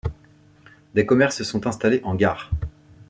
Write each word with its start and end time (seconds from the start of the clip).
Des 0.95 1.05
commerces 1.05 1.43
sont 1.43 1.67
installés 1.67 2.01
en 2.03 2.15
gare. 2.15 2.49